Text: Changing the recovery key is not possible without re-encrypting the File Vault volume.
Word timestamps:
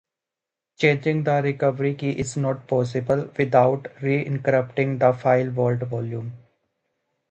Changing 0.79 1.23
the 1.25 1.43
recovery 1.43 1.93
key 1.93 2.09
is 2.17 2.35
not 2.35 2.65
possible 2.67 3.29
without 3.37 3.85
re-encrypting 4.01 4.97
the 4.97 5.13
File 5.13 5.51
Vault 5.51 5.81
volume. 5.83 6.33